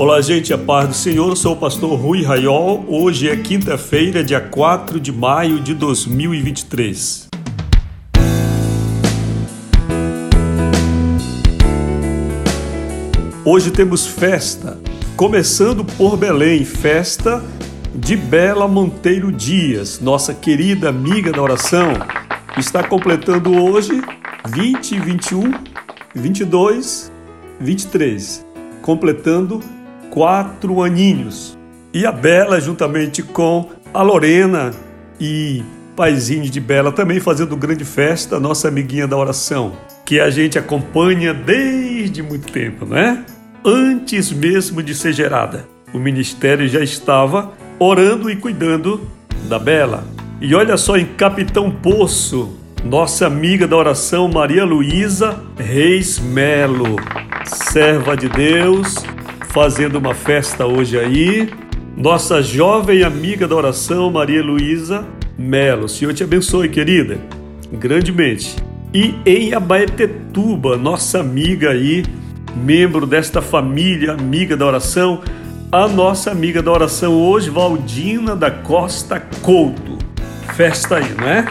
Olá, 0.00 0.18
gente, 0.22 0.50
a 0.50 0.56
paz 0.56 0.88
do 0.88 0.94
Senhor. 0.94 1.28
Eu 1.28 1.36
sou 1.36 1.52
o 1.52 1.56
pastor 1.58 1.94
Rui 1.94 2.22
Raiol. 2.22 2.86
Hoje 2.88 3.28
é 3.28 3.36
quinta-feira, 3.36 4.24
dia 4.24 4.40
4 4.40 4.98
de 4.98 5.12
maio 5.12 5.60
de 5.60 5.74
2023. 5.74 7.28
Hoje 13.44 13.70
temos 13.70 14.06
festa, 14.06 14.78
começando 15.18 15.84
por 15.84 16.16
Belém, 16.16 16.64
festa 16.64 17.44
de 17.94 18.16
Bela 18.16 18.66
Monteiro 18.66 19.30
Dias, 19.30 20.00
nossa 20.00 20.32
querida 20.32 20.88
amiga 20.88 21.30
da 21.30 21.42
oração, 21.42 21.92
está 22.56 22.82
completando 22.82 23.52
hoje 23.62 24.00
20, 24.48 24.98
21, 24.98 25.52
22, 26.14 27.12
23, 27.60 28.46
completando 28.80 29.60
quatro 30.10 30.82
aninhos. 30.82 31.56
E 31.92 32.04
a 32.04 32.12
Bela, 32.12 32.60
juntamente 32.60 33.22
com 33.22 33.70
a 33.92 34.02
Lorena 34.02 34.72
e 35.20 35.62
paizinho 35.96 36.48
de 36.48 36.60
Bela, 36.60 36.92
também 36.92 37.20
fazendo 37.20 37.56
grande 37.56 37.84
festa, 37.84 38.38
nossa 38.38 38.68
amiguinha 38.68 39.06
da 39.06 39.16
oração, 39.16 39.72
que 40.04 40.20
a 40.20 40.30
gente 40.30 40.58
acompanha 40.58 41.34
desde 41.34 42.22
muito 42.22 42.52
tempo, 42.52 42.86
né? 42.86 43.24
Antes 43.64 44.32
mesmo 44.32 44.82
de 44.82 44.94
ser 44.94 45.12
gerada, 45.12 45.66
o 45.92 45.98
ministério 45.98 46.66
já 46.68 46.80
estava 46.80 47.52
orando 47.78 48.30
e 48.30 48.36
cuidando 48.36 49.06
da 49.48 49.58
Bela. 49.58 50.04
E 50.40 50.54
olha 50.54 50.76
só 50.76 50.96
em 50.96 51.04
Capitão 51.04 51.70
Poço, 51.70 52.56
nossa 52.82 53.26
amiga 53.26 53.66
da 53.68 53.76
oração 53.76 54.26
Maria 54.28 54.64
Luísa 54.64 55.38
Reis 55.58 56.18
Melo, 56.18 56.96
serva 57.44 58.16
de 58.16 58.28
Deus, 58.28 58.94
fazendo 59.52 59.96
uma 59.96 60.14
festa 60.14 60.64
hoje 60.64 60.98
aí. 60.98 61.50
Nossa 61.96 62.40
jovem 62.40 63.02
amiga 63.02 63.46
da 63.48 63.54
oração, 63.54 64.10
Maria 64.10 64.42
Luísa 64.42 65.04
Melo. 65.36 65.88
Senhor 65.88 66.14
te 66.14 66.22
abençoe, 66.22 66.68
querida, 66.68 67.18
grandemente. 67.72 68.56
E 68.94 69.14
em 69.26 69.52
Abaetetuba, 69.52 70.76
nossa 70.76 71.20
amiga 71.20 71.70
aí, 71.70 72.04
membro 72.56 73.06
desta 73.06 73.42
família, 73.42 74.12
amiga 74.12 74.56
da 74.56 74.66
oração, 74.66 75.20
a 75.70 75.86
nossa 75.88 76.30
amiga 76.30 76.62
da 76.62 76.70
oração 76.70 77.12
hoje, 77.12 77.50
Valdina 77.50 78.36
da 78.36 78.50
Costa 78.50 79.20
Couto. 79.42 79.98
Festa 80.54 80.96
aí, 80.96 81.12
não 81.18 81.28
é? 81.28 81.44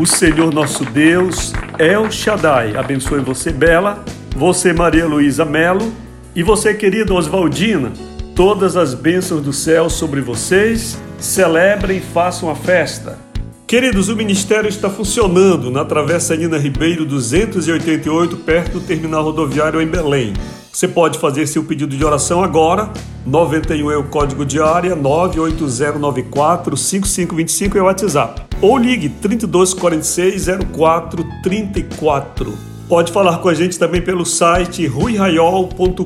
O 0.00 0.06
Senhor 0.06 0.52
nosso 0.54 0.84
Deus 0.84 1.52
é 1.78 1.98
o 1.98 2.10
Shaddai. 2.10 2.76
Abençoe 2.76 3.20
você, 3.20 3.52
Bela, 3.52 4.04
você, 4.36 4.72
Maria 4.72 5.06
Luísa 5.06 5.44
Melo, 5.44 5.92
e 6.34 6.42
você, 6.42 6.72
querida 6.72 7.12
Oswaldina, 7.12 7.92
todas 8.34 8.76
as 8.76 8.94
bênçãos 8.94 9.42
do 9.42 9.52
céu 9.52 9.90
sobre 9.90 10.20
vocês, 10.20 10.98
celebrem 11.18 11.98
e 11.98 12.00
façam 12.00 12.48
a 12.50 12.54
festa. 12.54 13.18
Queridos, 13.66 14.08
o 14.08 14.16
ministério 14.16 14.68
está 14.68 14.88
funcionando 14.90 15.70
na 15.70 15.84
Travessa 15.84 16.36
Nina 16.36 16.58
Ribeiro 16.58 17.04
288, 17.04 18.36
perto 18.38 18.80
do 18.80 18.80
terminal 18.80 19.24
rodoviário 19.24 19.80
em 19.80 19.86
Belém. 19.86 20.32
Você 20.72 20.88
pode 20.88 21.18
fazer 21.18 21.46
seu 21.46 21.64
pedido 21.64 21.96
de 21.96 22.04
oração 22.04 22.42
agora. 22.42 22.90
91 23.26 23.90
é 23.90 23.96
o 23.96 24.04
código 24.04 24.44
de 24.44 24.60
área, 24.60 24.96
98094 24.96 26.76
5525 26.76 27.78
é 27.78 27.82
o 27.82 27.84
WhatsApp. 27.84 28.42
Ou 28.60 28.78
ligue 28.78 29.08
3246 29.10 30.46
0434. 30.74 32.71
Pode 32.92 33.10
falar 33.10 33.38
com 33.38 33.48
a 33.48 33.54
gente 33.54 33.78
também 33.78 34.02
pelo 34.02 34.26
site 34.26 34.86
ruiraiol.com.br. 34.86 36.04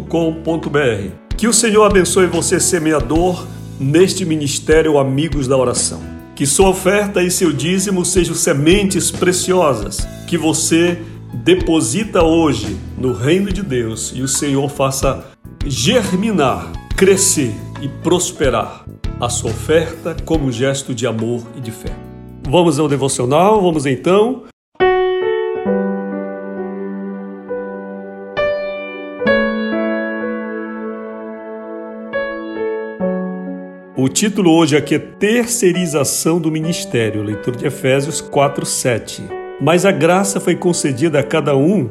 Que 1.37 1.49
o 1.49 1.53
Senhor 1.53 1.83
abençoe 1.83 2.29
você, 2.29 2.61
semeador, 2.61 3.45
neste 3.77 4.25
ministério 4.25 4.97
Amigos 4.97 5.49
da 5.49 5.57
Oração. 5.57 6.01
Que 6.37 6.47
sua 6.47 6.69
oferta 6.69 7.25
e 7.25 7.29
seu 7.29 7.53
dízimo 7.53 8.05
sejam 8.05 8.37
sementes 8.37 9.11
preciosas 9.11 10.07
que 10.29 10.39
você 10.39 11.03
deposita 11.35 12.23
hoje 12.23 12.77
no 12.97 13.13
reino 13.13 13.53
de 13.53 13.63
Deus 13.63 14.13
e 14.15 14.23
o 14.23 14.29
Senhor 14.29 14.69
faça 14.69 15.25
germinar, 15.67 16.71
crescer 16.97 17.53
e 17.83 17.89
prosperar 17.89 18.87
a 19.21 19.29
sua 19.29 19.51
oferta 19.51 20.15
como 20.25 20.53
gesto 20.53 20.95
de 20.95 21.05
amor 21.05 21.43
e 21.57 21.61
de 21.61 21.73
fé. 21.73 21.93
Vamos 22.49 22.79
ao 22.79 22.87
devocional, 22.87 23.61
vamos 23.61 23.87
então 23.87 24.45
O 34.07 34.09
título 34.09 34.53
hoje 34.53 34.77
aqui 34.77 34.95
é 34.95 35.01
Terceirização 35.01 36.41
do 36.41 36.49
Ministério, 36.49 37.25
leitura 37.25 37.57
de 37.57 37.67
Efésios 37.67 38.21
4:7. 38.21 39.25
Mas 39.61 39.85
a 39.85 39.91
graça 39.91 40.39
foi 40.39 40.55
concedida 40.55 41.19
a 41.19 41.25
cada 41.25 41.57
um 41.57 41.89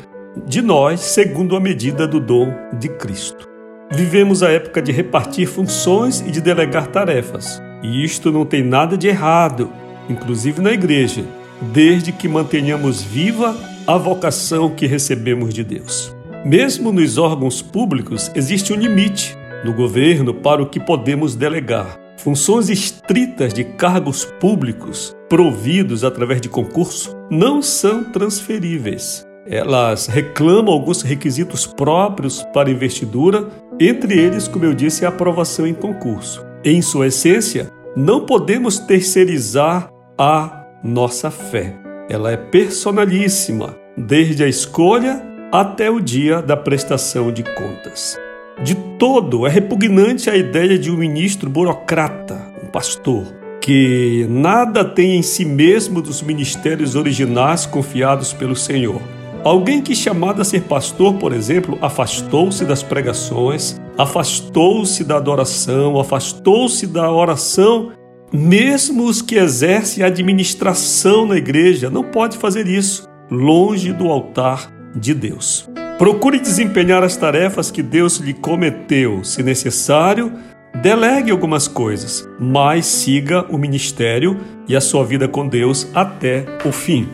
de 0.48 0.62
nós 0.62 1.02
segundo 1.02 1.58
a 1.58 1.60
medida 1.60 2.08
do 2.08 2.22
dom 2.22 2.54
de 2.80 2.88
Cristo. 2.88 3.50
Vivemos 3.92 4.42
a 4.44 4.50
época 4.50 4.82
de 4.82 4.94
repartir 4.94 5.46
funções 5.46 6.22
e 6.22 6.32
de 6.32 6.40
delegar 6.40 6.88
tarefas. 6.88 7.62
E 7.84 8.06
isto 8.06 8.32
não 8.32 8.46
tem 8.46 8.64
nada 8.64 8.98
de 8.98 9.10
errado, 9.10 9.70
inclusive 10.10 10.62
na 10.62 10.72
igreja, 10.72 11.26
desde 11.74 12.14
que 12.14 12.30
mantenhamos 12.30 13.04
viva 13.04 13.54
a 13.86 13.98
vocação 13.98 14.70
que 14.70 14.88
recebemos 14.88 15.54
de 15.54 15.66
Deus. 15.66 16.16
Mesmo 16.46 16.94
nos 16.94 17.18
órgãos 17.18 17.62
públicos 17.62 18.32
existe 18.34 18.72
um 18.72 18.78
limite 18.78 19.36
no 19.66 19.74
governo 19.74 20.34
para 20.34 20.64
o 20.64 20.70
que 20.70 20.80
podemos 20.80 21.36
delegar. 21.36 22.05
Funções 22.18 22.70
estritas 22.70 23.54
de 23.54 23.64
cargos 23.64 24.26
públicos 24.40 25.16
providos 25.30 26.04
através 26.04 26.40
de 26.42 26.50
concurso 26.50 27.16
não 27.30 27.62
são 27.62 28.04
transferíveis. 28.04 29.26
Elas 29.48 30.08
reclamam 30.08 30.74
alguns 30.74 31.02
requisitos 31.02 31.68
próprios 31.68 32.42
para 32.54 32.72
investidura, 32.72 33.48
entre 33.80 34.18
eles, 34.18 34.48
como 34.48 34.66
eu 34.66 34.74
disse, 34.74 35.06
a 35.06 35.10
aprovação 35.10 35.68
em 35.68 35.74
concurso. 35.74 36.44
Em 36.64 36.82
sua 36.82 37.08
essência, 37.08 37.70
não 37.96 38.26
podemos 38.26 38.80
terceirizar 38.80 39.92
a 40.18 40.66
nossa 40.84 41.30
fé. 41.30 41.76
Ela 42.10 42.32
é 42.32 42.38
personalíssima, 42.38 43.78
desde 43.96 44.44
a 44.44 44.48
escolha 44.48 45.22
até 45.52 45.92
o 45.92 46.00
dia 46.00 46.42
da 46.42 46.58
prestação 46.58 47.32
de 47.32 47.44
contas. 47.44 48.18
De 48.64 48.76
todo 48.98 49.46
é 49.46 49.50
repugnante 49.50 50.30
a 50.30 50.36
ideia 50.36 50.78
de 50.80 50.90
um 50.90 50.98
ministro 50.98 51.50
burocrata, 51.50 52.52
um 52.64 52.68
pastor, 52.68 53.26
que 53.60 54.26
nada 54.30 54.86
tem 54.86 55.18
em 55.18 55.22
si 55.22 55.44
mesmo 55.44 56.02
dos 56.02 56.22
ministérios 56.22 56.96
originais 56.96 57.66
confiados 57.66 58.32
pelo 58.32 58.56
Senhor. 58.56 59.02
Alguém 59.44 59.82
que, 59.82 59.94
chamado 59.94 60.42
a 60.42 60.46
ser 60.46 60.62
pastor, 60.62 61.16
por 61.16 61.32
exemplo, 61.34 61.78
afastou-se 61.82 62.66
das 62.66 62.82
pregações, 62.82 63.80
afastou-se 63.98 65.04
da 65.04 65.18
adoração, 65.18 66.00
afastou-se 66.00 66.88
da 66.88 67.12
oração, 67.12 67.92
mesmo 68.34 69.04
os 69.04 69.22
que 69.22 69.36
exercem 69.36 70.04
a 70.04 70.08
administração 70.08 71.28
na 71.28 71.38
igreja, 71.38 71.90
não 71.90 72.04
pode 72.04 72.38
fazer 72.38 72.68
isso 72.68 73.08
longe 73.30 73.94
do 73.94 74.08
altar 74.08 74.72
de 74.96 75.14
Deus. 75.14 75.70
Procure 75.98 76.40
desempenhar 76.40 77.04
as 77.04 77.16
tarefas 77.16 77.72
que 77.72 77.82
Deus 77.82 78.18
lhe 78.18 78.34
cometeu. 78.34 79.24
Se 79.24 79.42
necessário, 79.42 80.34
delegue 80.82 81.32
algumas 81.32 81.70
coisas, 81.70 82.28
mas 82.38 82.86
siga 82.86 83.46
o 83.50 83.58
ministério 83.58 84.38
e 84.68 84.76
a 84.76 84.82
sua 84.82 85.06
vida 85.06 85.26
com 85.26 85.48
Deus 85.48 85.88
até 85.94 86.46
o 86.66 86.72
fim. 86.74 87.08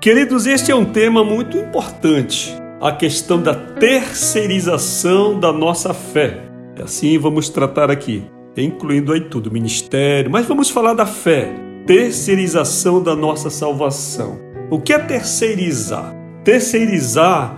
Queridos, 0.00 0.46
este 0.46 0.70
é 0.70 0.74
um 0.74 0.84
tema 0.84 1.24
muito 1.24 1.58
importante, 1.58 2.54
a 2.80 2.92
questão 2.92 3.42
da 3.42 3.56
terceirização 3.56 5.40
da 5.40 5.52
nossa 5.52 5.92
fé. 5.92 6.42
Assim 6.80 7.18
vamos 7.18 7.48
tratar 7.48 7.90
aqui, 7.90 8.22
incluindo 8.56 9.12
aí 9.12 9.22
tudo, 9.22 9.50
ministério, 9.50 10.30
mas 10.30 10.46
vamos 10.46 10.70
falar 10.70 10.94
da 10.94 11.06
fé, 11.06 11.52
terceirização 11.88 13.02
da 13.02 13.16
nossa 13.16 13.50
salvação. 13.50 14.38
O 14.70 14.80
que 14.80 14.92
é 14.92 14.98
terceirizar? 15.00 16.14
Terceirizar 16.44 17.56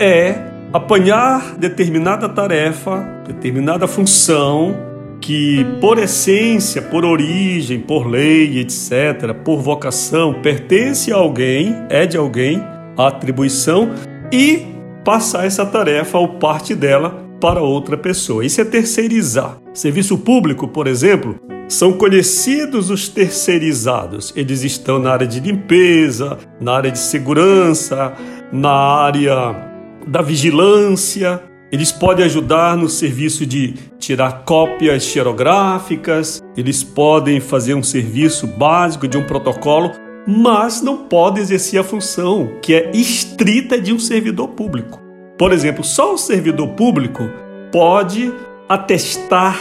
é 0.00 0.36
apanhar 0.72 1.56
determinada 1.56 2.28
tarefa, 2.28 3.22
determinada 3.26 3.86
função 3.86 4.76
que, 5.20 5.64
por 5.80 5.98
essência, 5.98 6.82
por 6.82 7.04
origem, 7.04 7.80
por 7.80 8.06
lei, 8.06 8.58
etc., 8.58 9.32
por 9.44 9.60
vocação, 9.60 10.34
pertence 10.42 11.12
a 11.12 11.16
alguém, 11.16 11.74
é 11.88 12.04
de 12.04 12.16
alguém, 12.16 12.62
a 12.96 13.06
atribuição, 13.06 13.90
e 14.30 14.66
passar 15.04 15.46
essa 15.46 15.64
tarefa 15.64 16.18
ou 16.18 16.28
parte 16.38 16.74
dela 16.74 17.24
para 17.40 17.62
outra 17.62 17.96
pessoa. 17.96 18.44
Isso 18.44 18.60
é 18.60 18.64
terceirizar. 18.64 19.58
Serviço 19.72 20.18
público, 20.18 20.68
por 20.68 20.86
exemplo, 20.86 21.38
são 21.68 21.92
conhecidos 21.92 22.90
os 22.90 23.08
terceirizados. 23.08 24.32
Eles 24.36 24.62
estão 24.62 24.98
na 24.98 25.12
área 25.12 25.26
de 25.26 25.40
limpeza, 25.40 26.36
na 26.60 26.74
área 26.74 26.90
de 26.90 26.98
segurança, 26.98 28.12
na 28.52 28.70
área 28.70 29.73
da 30.06 30.22
vigilância. 30.22 31.42
Eles 31.72 31.90
podem 31.90 32.24
ajudar 32.24 32.76
no 32.76 32.88
serviço 32.88 33.44
de 33.44 33.74
tirar 33.98 34.44
cópias 34.44 35.02
xerográficas, 35.02 36.40
eles 36.56 36.84
podem 36.84 37.40
fazer 37.40 37.74
um 37.74 37.82
serviço 37.82 38.46
básico 38.46 39.08
de 39.08 39.18
um 39.18 39.24
protocolo, 39.24 39.90
mas 40.26 40.80
não 40.80 41.08
podem 41.08 41.42
exercer 41.42 41.80
a 41.80 41.84
função 41.84 42.58
que 42.62 42.74
é 42.74 42.90
estrita 42.92 43.80
de 43.80 43.92
um 43.92 43.98
servidor 43.98 44.48
público. 44.48 45.00
Por 45.36 45.52
exemplo, 45.52 45.82
só 45.82 46.14
o 46.14 46.18
servidor 46.18 46.68
público 46.68 47.28
pode 47.72 48.32
atestar 48.68 49.58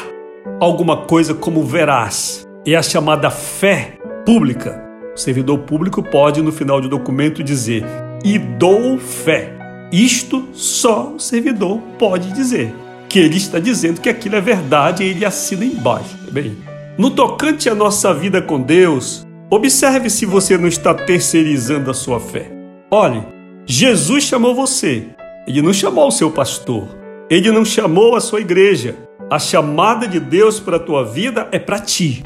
alguma 0.59 0.97
coisa 0.97 1.33
como 1.33 1.63
veraz. 1.63 2.47
É 2.65 2.75
a 2.75 2.83
chamada 2.83 3.29
fé 3.31 3.97
pública. 4.25 4.81
O 5.15 5.19
servidor 5.19 5.59
público 5.59 6.01
pode, 6.03 6.41
no 6.41 6.51
final 6.51 6.79
do 6.79 6.87
documento, 6.87 7.43
dizer: 7.43 7.83
e 8.23 8.37
dou 8.37 8.97
fé. 8.97 9.62
Isto 9.93 10.47
só 10.53 11.13
o 11.15 11.19
servidor 11.19 11.77
pode 11.99 12.33
dizer. 12.33 12.73
Que 13.07 13.19
ele 13.19 13.37
está 13.37 13.59
dizendo 13.59 14.01
que 14.01 14.09
aquilo 14.09 14.35
é 14.35 14.41
verdade 14.41 15.03
e 15.03 15.09
ele 15.09 15.23
assina 15.23 15.63
embaixo. 15.63 16.17
Bem, 16.31 16.57
no 16.97 17.11
tocante 17.11 17.69
à 17.69 17.75
nossa 17.75 18.11
vida 18.11 18.41
com 18.41 18.59
Deus, 18.59 19.23
observe 19.51 20.09
se 20.09 20.25
você 20.25 20.57
não 20.57 20.67
está 20.67 20.95
terceirizando 20.95 21.91
a 21.91 21.93
sua 21.93 22.19
fé. 22.19 22.51
Olhe, 22.89 23.23
Jesus 23.67 24.23
chamou 24.23 24.55
você, 24.55 25.09
ele 25.47 25.61
não 25.61 25.71
chamou 25.71 26.07
o 26.07 26.11
seu 26.11 26.31
pastor, 26.31 26.87
ele 27.29 27.51
não 27.51 27.63
chamou 27.63 28.15
a 28.15 28.19
sua 28.19 28.41
igreja, 28.41 28.95
a 29.29 29.37
chamada 29.37 30.07
de 30.07 30.19
Deus 30.19 30.59
para 30.59 30.77
a 30.77 30.79
tua 30.79 31.05
vida 31.05 31.47
é 31.51 31.59
para 31.59 31.77
ti, 31.77 32.23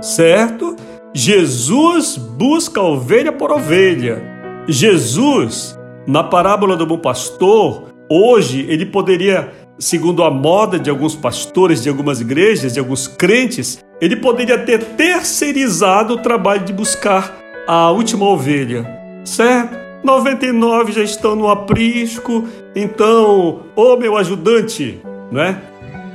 certo? 0.00 0.76
Jesus 1.12 2.16
busca 2.16 2.80
ovelha 2.80 3.32
por 3.32 3.50
ovelha. 3.50 4.22
Jesus, 4.68 5.77
na 6.08 6.24
parábola 6.24 6.74
do 6.74 6.86
bom 6.86 6.96
pastor, 6.96 7.84
hoje 8.08 8.64
ele 8.66 8.86
poderia, 8.86 9.52
segundo 9.78 10.24
a 10.24 10.30
moda 10.30 10.78
de 10.78 10.88
alguns 10.88 11.14
pastores 11.14 11.82
de 11.82 11.90
algumas 11.90 12.18
igrejas, 12.18 12.72
de 12.72 12.80
alguns 12.80 13.06
crentes, 13.06 13.84
ele 14.00 14.16
poderia 14.16 14.56
ter 14.56 14.82
terceirizado 14.82 16.14
o 16.14 16.18
trabalho 16.18 16.64
de 16.64 16.72
buscar 16.72 17.36
a 17.66 17.90
última 17.90 18.24
ovelha, 18.24 18.88
certo? 19.22 19.76
99 20.02 20.92
já 20.92 21.02
estão 21.02 21.36
no 21.36 21.46
aprisco, 21.46 22.48
então, 22.74 23.64
ô 23.76 23.96
meu 23.98 24.16
ajudante, 24.16 25.02
não 25.30 25.42
é? 25.42 25.60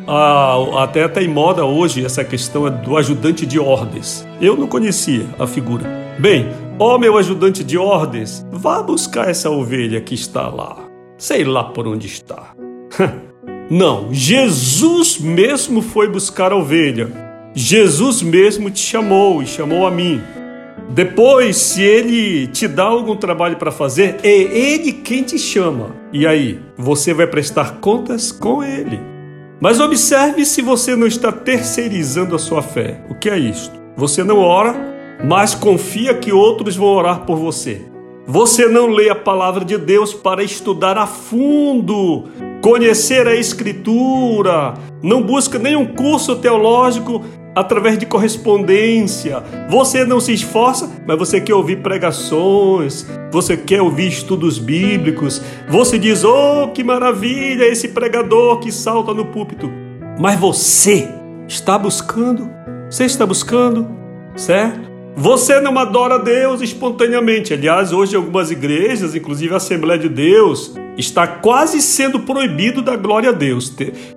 Ah, 0.08 0.56
até 0.84 1.06
está 1.06 1.22
em 1.22 1.28
moda 1.28 1.66
hoje 1.66 2.04
essa 2.04 2.24
questão 2.24 2.68
do 2.70 2.98
ajudante 2.98 3.46
de 3.46 3.60
ordens. 3.60 4.28
Eu 4.42 4.58
não 4.58 4.68
conhecia 4.68 5.26
a 5.38 5.46
figura. 5.46 5.86
Bem, 6.18 6.50
ó 6.80 6.98
meu 6.98 7.18
ajudante 7.18 7.64
de 7.64 7.78
ordens, 7.78 8.46
vá 8.52 8.82
buscar 8.82 9.30
essa 9.30 9.50
ovelha 9.50 10.02
que 10.02 10.16
está 10.16 10.48
lá. 10.48 10.78
Sei 11.18 11.44
lá 11.44 11.64
por 11.64 11.88
onde 11.88 12.08
está. 12.08 12.54
não, 13.70 14.14
Jesus 14.14 15.20
mesmo 15.20 15.82
foi 15.82 16.08
buscar 16.08 16.52
a 16.52 16.56
ovelha. 16.56 17.10
Jesus 17.54 18.22
mesmo 18.22 18.70
te 18.72 18.80
chamou 18.80 19.42
e 19.42 19.48
chamou 19.48 19.86
a 19.86 19.92
mim. 19.92 20.22
Depois, 20.90 21.58
se 21.58 21.82
ele 21.82 22.48
te 22.48 22.68
dá 22.68 22.84
algum 22.84 23.16
trabalho 23.16 23.58
para 23.58 23.72
fazer, 23.72 24.18
é 24.24 24.30
ele 24.30 24.92
quem 24.92 25.24
te 25.24 25.40
chama. 25.40 25.96
E 26.12 26.28
aí, 26.28 26.60
você 26.78 27.14
vai 27.14 27.28
prestar 27.28 27.80
contas 27.80 28.32
com 28.32 28.64
ele. 28.64 29.00
Mas 29.62 29.80
observe 29.80 30.46
se 30.46 30.62
você 30.62 30.96
não 30.96 31.08
está 31.08 31.32
terceirizando 31.32 32.36
a 32.36 32.40
sua 32.40 32.62
fé. 32.62 33.02
O 33.10 33.16
que 33.16 33.30
é 33.30 33.38
isto? 33.38 33.74
Você 33.96 34.24
não 34.24 34.40
ora, 34.40 34.93
mas 35.24 35.56
confia 35.56 36.14
que 36.14 36.34
outros 36.34 36.76
vão 36.76 36.88
orar 36.88 37.22
por 37.22 37.38
você. 37.38 37.82
Você 38.26 38.68
não 38.68 38.88
lê 38.88 39.10
a 39.10 39.16
palavra 39.16 39.66
de 39.66 39.78
Deus 39.78 40.14
para 40.14 40.44
estudar 40.44 40.98
a 40.98 41.06
fundo, 41.06 42.26
conhecer 42.62 43.28
a 43.28 43.36
Escritura, 43.36 44.74
não 45.02 45.22
busca 45.22 45.60
nenhum 45.60 45.86
curso 45.86 46.36
teológico 46.38 47.22
através 47.56 47.98
de 47.98 48.06
correspondência. 48.06 49.44
Você 49.70 50.06
não 50.06 50.20
se 50.20 50.34
esforça, 50.34 50.90
mas 51.06 51.18
você 51.18 51.42
quer 51.42 51.54
ouvir 51.54 51.82
pregações, 51.82 53.06
você 53.32 53.58
quer 53.58 53.82
ouvir 53.82 54.08
estudos 54.08 54.58
bíblicos. 54.58 55.42
Você 55.70 56.00
diz: 56.00 56.24
"Oh, 56.24 56.70
que 56.74 56.84
maravilha 56.84 57.66
esse 57.66 57.90
pregador 57.90 58.60
que 58.60 58.72
salta 58.72 59.14
no 59.14 59.26
púlpito". 59.26 59.70
Mas 60.18 60.40
você 60.40 61.10
está 61.48 61.78
buscando? 61.78 62.50
Você 62.90 63.04
está 63.06 63.26
buscando? 63.26 63.88
Certo? 64.36 64.93
Você 65.16 65.60
não 65.60 65.78
adora 65.78 66.18
Deus 66.18 66.62
espontaneamente. 66.62 67.54
Aliás, 67.54 67.94
hoje 67.94 68.16
algumas 68.16 68.50
igrejas, 68.50 69.14
inclusive 69.14 69.54
a 69.54 69.58
Assembleia 69.58 70.00
de 70.00 70.10
Deus, 70.10 70.74
está 70.98 71.28
quase 71.28 71.82
sendo 71.82 72.22
proibido 72.22 72.82
da 72.82 72.96
glória 72.96 73.30
a 73.30 73.34
Deus. 73.34 73.74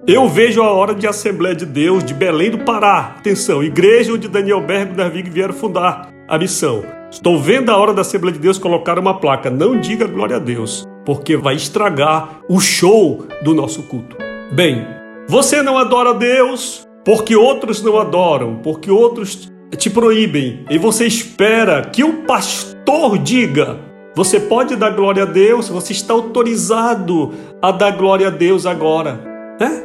Eu 0.07 0.27
vejo 0.27 0.63
a 0.63 0.73
hora 0.73 0.95
de 0.95 1.07
Assembleia 1.07 1.55
de 1.55 1.67
Deus 1.67 2.03
de 2.03 2.15
Belém 2.15 2.51
do 2.51 2.59
Pará. 2.65 3.15
Atenção, 3.19 3.63
igreja 3.63 4.15
onde 4.15 4.27
Daniel 4.27 4.63
Bergo 4.63 4.95
e 4.95 4.97
Darvig 4.97 5.29
vieram 5.29 5.53
fundar 5.53 6.11
a 6.27 6.39
missão. 6.39 6.83
Estou 7.11 7.39
vendo 7.39 7.71
a 7.71 7.77
hora 7.77 7.93
da 7.93 8.01
Assembleia 8.01 8.35
de 8.35 8.41
Deus 8.41 8.59
colocar 8.59 8.99
uma 8.99 9.21
placa. 9.21 9.51
Não 9.51 9.79
diga 9.79 10.07
glória 10.07 10.37
a 10.37 10.41
Deus, 10.41 10.87
porque 11.05 11.37
vai 11.37 11.57
estragar 11.57 12.41
o 12.49 12.59
show 12.59 13.27
do 13.43 13.55
nosso 13.55 13.83
culto. 13.83 14.17
Bem, 14.51 14.87
você 15.29 15.63
não 15.63 15.77
adora 15.77 16.15
Deus 16.15 16.87
porque 17.05 17.37
outros 17.37 17.83
não 17.83 17.99
adoram, 17.99 18.57
porque 18.57 18.91
outros 18.91 19.53
te 19.75 19.91
proíbem 19.91 20.65
e 20.71 20.79
você 20.79 21.07
espera 21.07 21.83
que 21.83 22.05
o 22.05 22.25
pastor 22.25 23.19
diga. 23.19 23.79
Você 24.15 24.41
pode 24.41 24.77
dar 24.77 24.91
glória 24.91 25.25
a 25.25 25.27
Deus, 25.27 25.69
você 25.69 25.93
está 25.93 26.15
autorizado 26.15 27.35
a 27.61 27.71
dar 27.71 27.91
glória 27.91 28.29
a 28.29 28.31
Deus 28.31 28.65
agora. 28.65 29.21
Né? 29.61 29.83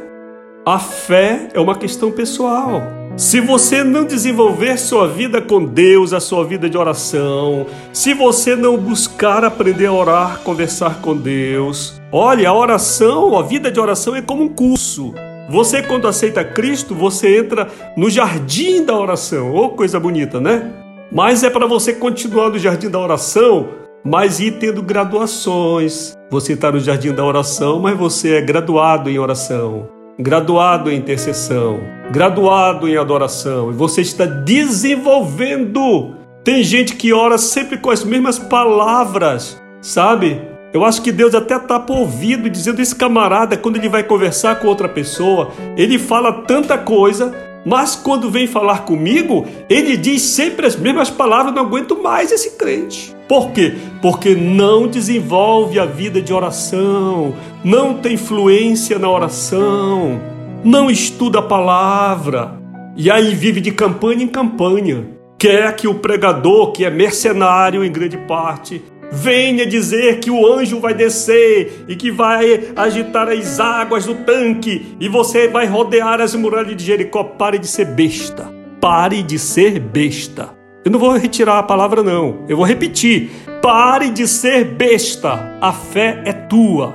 A 0.64 0.78
fé 0.78 1.48
é 1.52 1.60
uma 1.60 1.74
questão 1.74 2.10
pessoal. 2.10 2.82
Se 3.16 3.40
você 3.40 3.84
não 3.84 4.04
desenvolver 4.04 4.78
sua 4.78 5.06
vida 5.06 5.42
com 5.42 5.62
Deus, 5.62 6.14
a 6.14 6.20
sua 6.20 6.46
vida 6.46 6.70
de 6.70 6.78
oração, 6.78 7.66
se 7.92 8.14
você 8.14 8.56
não 8.56 8.78
buscar 8.78 9.44
aprender 9.44 9.86
a 9.86 9.92
orar, 9.92 10.38
conversar 10.38 11.02
com 11.02 11.14
Deus, 11.14 12.00
olha, 12.10 12.48
a 12.48 12.54
oração, 12.54 13.36
a 13.36 13.42
vida 13.42 13.70
de 13.70 13.78
oração 13.78 14.16
é 14.16 14.22
como 14.22 14.44
um 14.44 14.48
curso. 14.48 15.12
Você, 15.48 15.82
quando 15.82 16.08
aceita 16.08 16.44
Cristo, 16.44 16.94
você 16.94 17.38
entra 17.38 17.68
no 17.96 18.08
jardim 18.08 18.84
da 18.84 18.98
oração. 18.98 19.54
Oh, 19.54 19.70
coisa 19.70 19.98
bonita, 19.98 20.40
né? 20.40 20.72
Mas 21.10 21.42
é 21.42 21.50
para 21.50 21.66
você 21.66 21.92
continuar 21.92 22.50
no 22.50 22.58
jardim 22.58 22.88
da 22.88 22.98
oração, 22.98 23.68
mas 24.04 24.40
ir 24.40 24.52
tendo 24.52 24.82
graduações. 24.82 26.16
Você 26.30 26.54
está 26.54 26.72
no 26.72 26.80
jardim 26.80 27.12
da 27.12 27.24
oração, 27.24 27.78
mas 27.80 27.98
você 27.98 28.36
é 28.36 28.40
graduado 28.40 29.10
em 29.10 29.18
oração, 29.18 29.88
graduado 30.18 30.90
em 30.90 30.96
intercessão, 30.96 31.80
graduado 32.10 32.88
em 32.88 32.96
adoração, 32.96 33.70
e 33.70 33.74
você 33.74 34.00
está 34.00 34.24
desenvolvendo. 34.24 36.14
Tem 36.42 36.62
gente 36.62 36.96
que 36.96 37.12
ora 37.12 37.36
sempre 37.36 37.76
com 37.76 37.90
as 37.90 38.02
mesmas 38.04 38.38
palavras, 38.38 39.60
sabe? 39.80 40.40
Eu 40.72 40.84
acho 40.84 41.02
que 41.02 41.12
Deus 41.12 41.34
até 41.34 41.58
tapa 41.58 41.92
o 41.92 41.98
ouvido 41.98 42.48
dizendo: 42.48 42.80
esse 42.80 42.94
camarada, 42.94 43.56
quando 43.56 43.76
ele 43.76 43.88
vai 43.88 44.02
conversar 44.02 44.56
com 44.56 44.68
outra 44.68 44.88
pessoa, 44.88 45.50
ele 45.76 45.98
fala 45.98 46.42
tanta 46.44 46.78
coisa, 46.78 47.34
mas 47.64 47.94
quando 47.94 48.30
vem 48.30 48.46
falar 48.46 48.84
comigo, 48.84 49.46
ele 49.68 49.96
diz 49.96 50.22
sempre 50.22 50.66
as 50.66 50.74
mesmas 50.74 51.10
palavras. 51.10 51.54
Não 51.54 51.62
aguento 51.62 52.02
mais 52.02 52.32
esse 52.32 52.52
crente. 52.56 53.14
Por 53.28 53.50
quê? 53.50 53.74
Porque 54.00 54.34
não 54.34 54.86
desenvolve 54.86 55.78
a 55.78 55.84
vida 55.84 56.20
de 56.20 56.32
oração, 56.32 57.34
não 57.62 57.94
tem 57.94 58.16
fluência 58.16 58.98
na 58.98 59.10
oração, 59.10 60.20
não 60.64 60.90
estuda 60.90 61.38
a 61.38 61.42
palavra, 61.42 62.60
e 62.96 63.10
aí 63.10 63.34
vive 63.34 63.60
de 63.60 63.72
campanha 63.72 64.24
em 64.24 64.28
campanha. 64.28 65.06
Quer 65.38 65.74
que 65.74 65.88
o 65.88 65.94
pregador, 65.94 66.72
que 66.72 66.84
é 66.84 66.90
mercenário 66.90 67.84
em 67.84 67.90
grande 67.90 68.16
parte, 68.16 68.82
venha 69.12 69.66
dizer 69.66 70.20
que 70.20 70.30
o 70.30 70.50
anjo 70.50 70.80
vai 70.80 70.94
descer 70.94 71.84
e 71.86 71.94
que 71.94 72.10
vai 72.10 72.72
agitar 72.74 73.28
as 73.28 73.60
águas 73.60 74.06
do 74.06 74.14
tanque 74.14 74.96
e 74.98 75.06
você 75.06 75.48
vai 75.48 75.66
rodear 75.66 76.20
as 76.20 76.34
muralhas 76.34 76.76
de 76.76 76.84
Jericó. 76.84 77.22
Pare 77.22 77.58
de 77.58 77.66
ser 77.66 77.84
besta. 77.84 78.50
Pare 78.80 79.22
de 79.22 79.38
ser 79.38 79.78
besta. 79.78 80.50
Eu 80.84 80.90
não 80.90 80.98
vou 80.98 81.12
retirar 81.12 81.58
a 81.58 81.62
palavra, 81.62 82.02
não. 82.02 82.44
Eu 82.48 82.56
vou 82.56 82.66
repetir. 82.66 83.30
Pare 83.60 84.10
de 84.10 84.26
ser 84.26 84.64
besta. 84.64 85.58
A 85.60 85.72
fé 85.72 86.22
é 86.24 86.32
tua. 86.32 86.94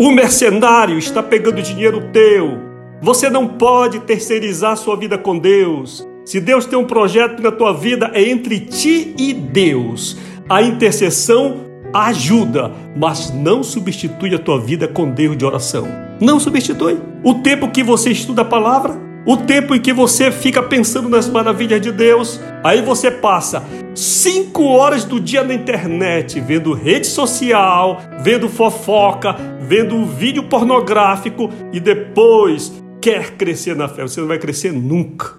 O 0.00 0.10
mercenário 0.10 0.98
está 0.98 1.22
pegando 1.22 1.60
dinheiro 1.60 2.10
teu 2.12 2.56
Você 3.02 3.28
não 3.28 3.46
pode 3.46 4.00
terceirizar 4.00 4.76
sua 4.76 4.96
vida 4.96 5.18
com 5.18 5.38
Deus. 5.38 6.06
Se 6.24 6.40
Deus 6.40 6.66
tem 6.66 6.78
um 6.78 6.84
projeto 6.84 7.42
na 7.42 7.50
tua 7.50 7.72
vida, 7.72 8.10
é 8.12 8.22
entre 8.22 8.60
ti 8.60 9.14
e 9.18 9.32
Deus. 9.32 10.16
A 10.48 10.62
intercessão 10.62 11.58
ajuda, 11.92 12.72
mas 12.96 13.30
não 13.30 13.62
substitui 13.62 14.34
a 14.34 14.38
tua 14.38 14.58
vida 14.58 14.88
com 14.88 15.10
Deus 15.10 15.36
de 15.36 15.44
oração. 15.44 15.86
Não 16.18 16.40
substitui. 16.40 16.98
O 17.22 17.34
tempo 17.34 17.70
que 17.70 17.82
você 17.82 18.10
estuda 18.10 18.42
a 18.42 18.46
palavra, 18.46 18.96
o 19.26 19.36
tempo 19.36 19.74
em 19.74 19.80
que 19.80 19.92
você 19.92 20.30
fica 20.32 20.62
pensando 20.62 21.06
nas 21.06 21.28
maravilhas 21.28 21.82
de 21.82 21.92
Deus, 21.92 22.40
aí 22.64 22.80
você 22.80 23.10
passa 23.10 23.62
cinco 23.94 24.64
horas 24.64 25.04
do 25.04 25.20
dia 25.20 25.44
na 25.44 25.52
internet, 25.52 26.40
vendo 26.40 26.72
rede 26.72 27.06
social, 27.06 28.00
vendo 28.22 28.48
fofoca, 28.48 29.36
vendo 29.60 30.06
vídeo 30.06 30.44
pornográfico 30.44 31.50
e 31.74 31.78
depois 31.78 32.72
quer 33.02 33.32
crescer 33.32 33.76
na 33.76 33.86
fé. 33.86 34.02
Você 34.02 34.20
não 34.20 34.28
vai 34.28 34.38
crescer 34.38 34.72
nunca. 34.72 35.38